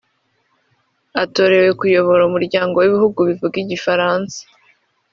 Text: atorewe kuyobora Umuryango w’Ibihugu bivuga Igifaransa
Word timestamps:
atorewe 1.23 1.69
kuyobora 1.79 2.21
Umuryango 2.29 2.75
w’Ibihugu 2.79 3.19
bivuga 3.29 3.55
Igifaransa 3.63 4.39